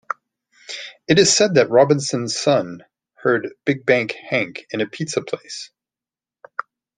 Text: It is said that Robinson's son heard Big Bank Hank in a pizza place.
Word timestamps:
It 1.07 1.19
is 1.19 1.31
said 1.31 1.53
that 1.53 1.69
Robinson's 1.69 2.35
son 2.35 2.83
heard 3.17 3.49
Big 3.65 3.85
Bank 3.85 4.13
Hank 4.13 4.65
in 4.71 4.81
a 4.81 4.87
pizza 4.87 5.21
place. 5.21 5.69